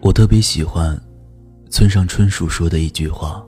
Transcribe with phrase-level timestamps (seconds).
[0.00, 0.98] 我特别喜欢
[1.70, 3.44] 村上春树说的一句话：“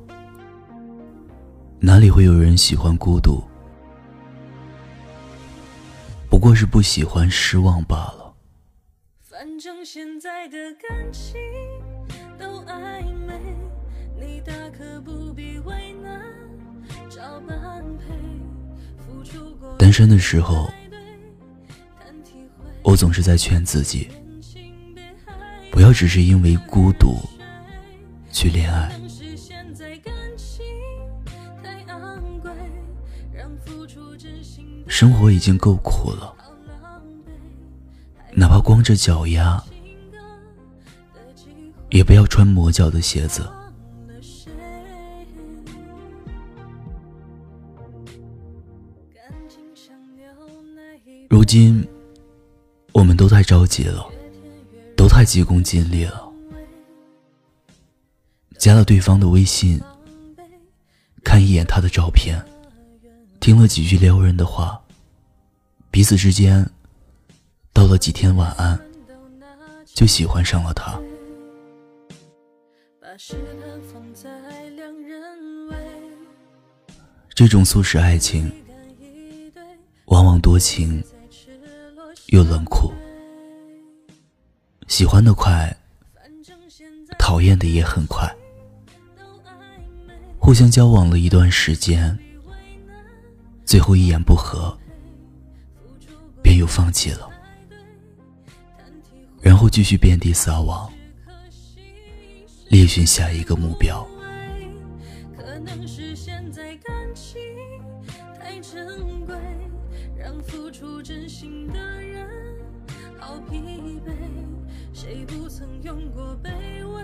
[1.80, 3.42] 哪里会有人喜欢孤独？
[6.28, 8.34] 不过是不喜欢失望罢了。”
[9.22, 10.56] 反正现在的
[10.88, 11.40] 感情
[12.38, 13.40] 都暧昧，
[14.20, 16.20] 你大可不必为难
[17.08, 18.04] 找般配。
[19.78, 20.68] 单身的时候，
[22.82, 24.08] 我总是在劝自己，
[25.80, 27.16] 不要只是因为孤独
[28.30, 28.92] 去恋爱。
[34.86, 36.34] 生活已经够苦了，
[38.34, 39.58] 哪怕光着脚丫，
[41.88, 43.50] 也不要穿磨脚的鞋子。
[51.30, 51.82] 如今，
[52.92, 54.06] 我们都太着急了，
[55.10, 56.32] 太急功近利了。
[58.56, 59.82] 加了对方的微信，
[61.24, 62.40] 看一眼他的照片，
[63.40, 64.80] 听了几句撩人的话，
[65.90, 66.64] 彼此之间
[67.72, 68.80] 道了几天晚安，
[69.84, 70.98] 就喜欢上了他。
[77.34, 78.50] 这种速食爱情，
[80.06, 81.02] 往往多情。
[82.26, 82.92] 又冷酷，
[84.90, 85.74] 喜欢的快，
[87.16, 88.28] 讨厌的也很快。
[90.36, 92.18] 互相交往了一段时间，
[93.64, 94.76] 最后一言不合，
[96.42, 97.30] 便又放弃了，
[99.40, 100.92] 然后继续遍地撒网，
[102.68, 104.04] 猎寻下一个目标。
[110.46, 112.26] 付出真心的人，
[113.18, 114.39] 好疲惫
[115.02, 116.50] 谁不曾用过卑
[116.86, 117.02] 微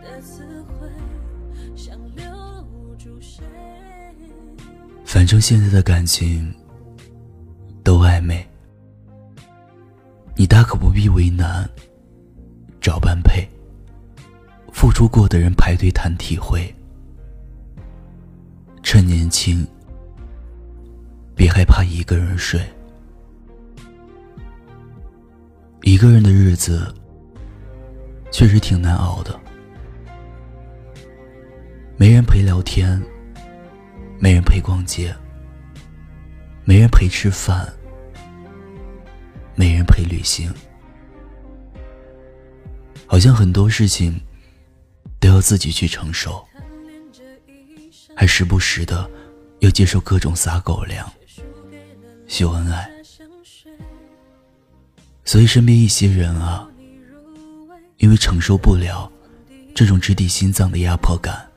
[0.00, 0.88] 的词汇
[1.74, 2.24] 想留
[2.96, 3.42] 住谁
[5.04, 6.54] 反正现在的感情
[7.82, 8.48] 都暧昧
[10.36, 11.68] 你大可不必为难
[12.80, 13.44] 找般配
[14.72, 16.72] 付出过的人排队谈体会
[18.84, 19.66] 趁年轻
[21.34, 22.60] 别害怕一个人睡。
[25.82, 26.86] 一个人的日子
[28.30, 29.38] 确实挺难熬的，
[31.96, 33.00] 没人陪聊天，
[34.18, 35.14] 没人陪逛街，
[36.64, 37.70] 没人陪吃饭，
[39.54, 40.50] 没人陪旅行，
[43.04, 44.18] 好像很多事情
[45.18, 46.42] 都要自己去承受，
[48.16, 49.10] 还时不时的
[49.58, 51.06] 要接受各种撒狗粮、
[52.26, 52.90] 秀恩爱，
[55.24, 56.69] 所以身边一些人啊。
[58.00, 59.10] 因为承受不了
[59.74, 61.48] 这种直抵心脏的压迫感，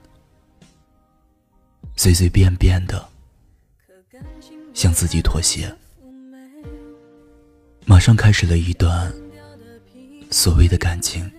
[1.95, 3.09] 随随便便的
[4.73, 5.73] 向自己妥协，
[7.85, 9.11] 马上开始了一段
[10.29, 11.29] 所谓的感情。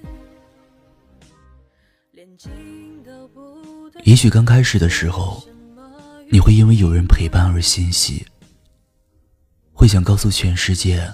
[4.04, 5.42] 也许刚开始的时候，
[6.30, 8.26] 你会因为有人陪伴而欣喜，
[9.72, 11.06] 会想告诉全世界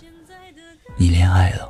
[0.97, 1.70] 你恋爱了。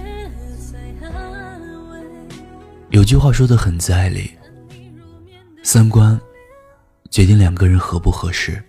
[2.89, 4.31] 有句话说的很在理：
[5.63, 6.19] 三观
[7.09, 8.61] 决定两个人合不合适，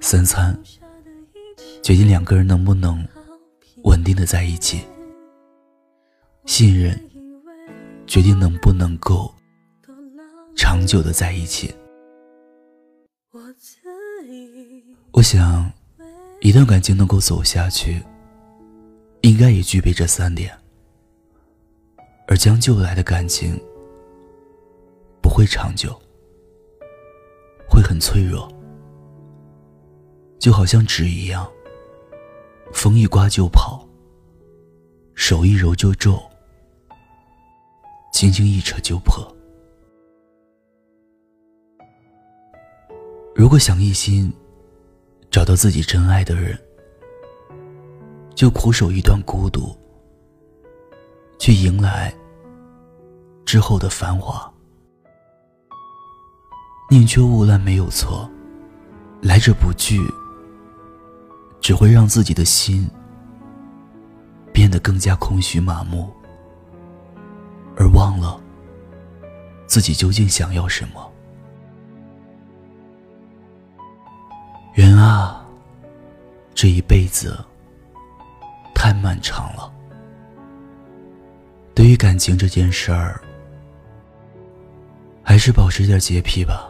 [0.00, 0.58] 三餐
[1.82, 3.06] 决定两个人能不能
[3.84, 4.82] 稳定的在一起，
[6.44, 7.00] 信任
[8.06, 9.34] 决定能不能够
[10.54, 11.74] 长久的在一起。
[15.12, 15.72] 我想，
[16.40, 18.02] 一段感情能够走下去，
[19.22, 20.56] 应该也具备这三点。
[22.28, 23.58] 而将就来的感情
[25.22, 25.98] 不会长久，
[27.66, 28.46] 会很脆弱，
[30.38, 31.50] 就好像纸一样，
[32.70, 33.82] 风一刮就跑，
[35.14, 36.20] 手一揉就皱，
[38.12, 39.26] 轻轻一扯就破。
[43.34, 44.30] 如果想一心
[45.30, 46.58] 找到自己真爱的人，
[48.34, 49.74] 就苦守一段孤独
[51.38, 52.12] 去迎来
[53.44, 54.52] 之后的繁华。
[56.90, 58.28] 宁缺毋滥没有错，
[59.20, 60.00] 来者不拒，
[61.60, 62.90] 只会让自己的心
[64.52, 66.10] 变得更加空虚麻木，
[67.76, 68.40] 而忘了
[69.66, 71.12] 自己究竟想要什么。
[74.72, 75.46] 人啊，
[76.54, 77.38] 这一辈子
[78.74, 79.72] 太漫长了。
[81.78, 83.20] 对于感情这件事儿，
[85.22, 86.68] 还是保持点洁癖吧。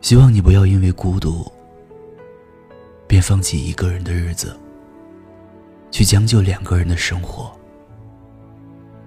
[0.00, 1.46] 希望你不要因为孤独，
[3.06, 4.58] 便放弃一个人的日子，
[5.92, 7.56] 去将就两个人的生活。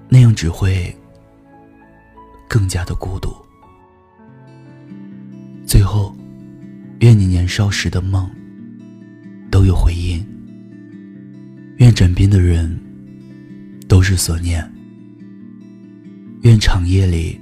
[0.07, 0.95] 那样只会
[2.47, 3.35] 更加的孤独。
[5.65, 6.15] 最后，
[7.01, 8.31] 愿你年少时的梦
[9.51, 10.25] 都有回音。
[11.79, 12.79] 愿枕边的人
[13.87, 14.69] 都是所念。
[16.41, 17.39] 愿长夜里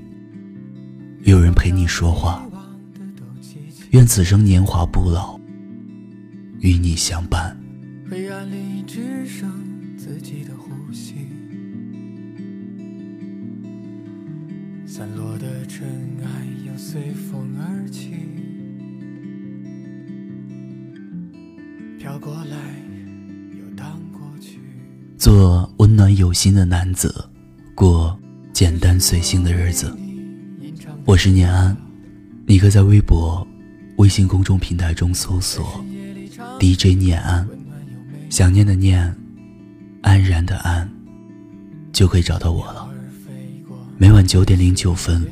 [1.24, 2.48] 有人陪你说话。
[3.92, 5.40] 愿此生年华不老，
[6.60, 7.58] 与你相伴。
[8.10, 9.50] 黑暗里只剩
[9.98, 11.16] 自己的呼吸，
[14.86, 15.88] 散落的尘
[16.24, 18.12] 埃又随风而起，
[21.98, 22.58] 飘过来
[26.13, 27.13] 有心的男子，
[27.74, 28.18] 过
[28.54, 29.96] 简单随性的日子。
[31.06, 31.75] 我是念安，
[32.46, 33.46] 你可在微博。
[33.98, 35.81] 微信公众平台中搜索
[36.60, 37.48] “DJ 念安”，
[38.30, 39.16] 想念的念，
[40.02, 40.90] 安然的安，
[41.94, 42.90] 就可以找到我了。
[43.98, 45.25] 每晚九点零九分，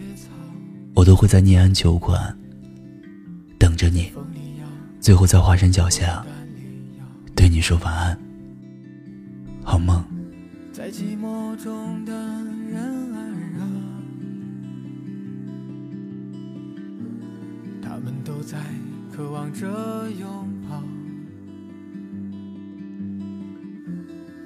[0.93, 2.33] 我都会在念安酒馆
[3.59, 4.09] 等着你。
[5.01, 6.25] 最后在华山脚下
[7.35, 8.17] 对你说晚安，
[9.61, 10.01] 好梦。
[10.73, 12.81] 在寂寞中的人
[13.13, 13.21] 儿
[13.59, 13.63] 啊
[17.79, 18.57] 他们都在
[19.15, 19.67] 渴望着
[20.19, 20.81] 拥抱，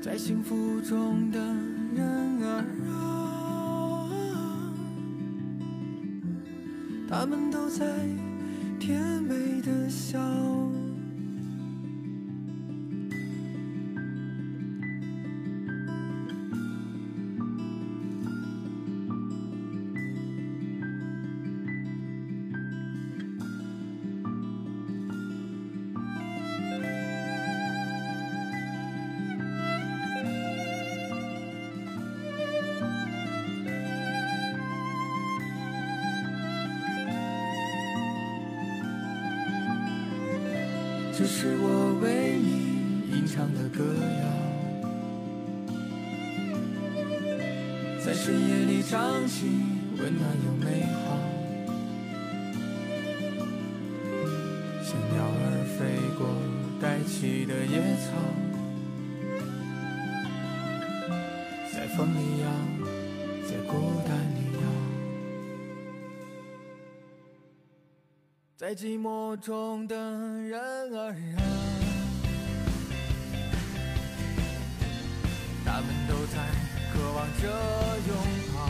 [0.02, 1.40] 在幸福中的
[1.96, 2.06] 人
[2.44, 4.12] 儿啊，
[7.08, 7.86] 他们都在
[8.78, 10.20] 甜美的笑。
[41.30, 43.84] 是我为你吟唱的歌
[44.24, 44.26] 谣，
[48.04, 49.46] 在深夜里唱起，
[49.98, 50.96] 温暖又美好。
[54.82, 55.80] 像鸟儿飞
[56.18, 56.26] 过
[56.82, 58.08] 带起的野草，
[61.74, 62.48] 在风里摇，
[68.58, 70.60] 在寂寞中的人。
[70.60, 71.40] 儿啊，
[75.64, 76.42] 他们都在
[76.92, 77.44] 渴望着
[78.08, 78.18] 拥
[78.56, 78.68] 抱，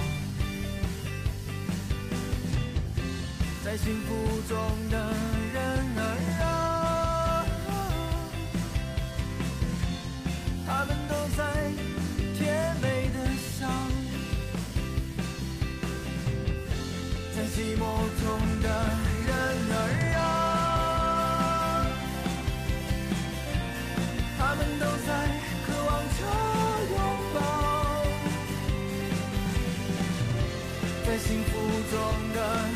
[3.63, 4.57] 在幸福中
[4.89, 4.97] 的
[5.53, 5.55] 人
[5.95, 6.01] 儿
[6.43, 7.47] 啊，
[10.67, 11.39] 他们都在
[12.37, 13.17] 甜美的
[13.57, 13.65] 笑，
[17.33, 17.81] 在寂寞
[18.19, 18.25] 中
[18.61, 18.67] 的
[31.19, 31.57] 幸福
[31.89, 31.99] 中
[32.35, 32.66] 的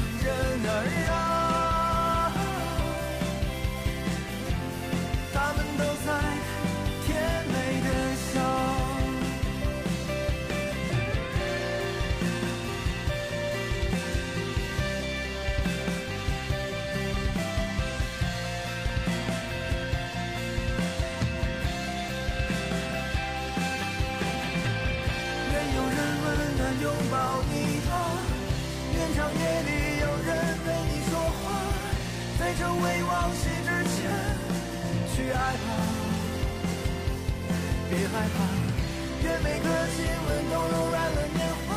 [29.01, 30.29] 漫长夜里有人
[30.63, 31.41] 陪你说话，
[32.37, 33.97] 在这未忘记之前，
[35.15, 35.65] 去爱吧，
[37.89, 38.37] 别害怕。
[39.23, 39.65] 愿每个
[39.95, 41.73] 亲吻都柔软了年华，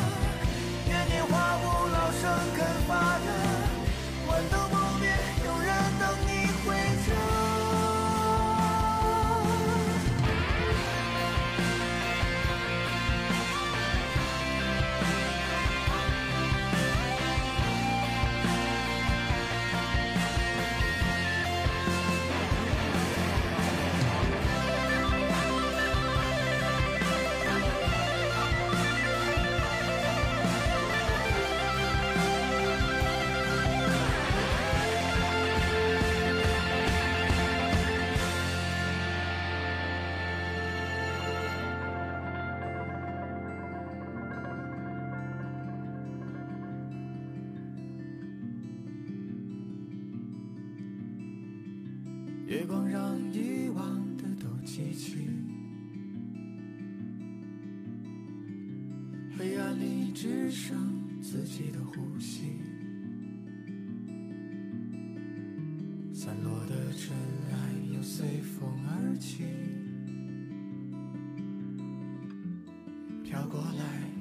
[52.54, 55.28] 月光让遗忘的都记起，
[59.36, 60.78] 黑暗里只剩
[61.20, 62.44] 自己的呼吸，
[66.12, 67.16] 散落的尘
[67.50, 67.56] 埃
[67.92, 69.42] 又随风而起，
[73.24, 74.13] 飘过来。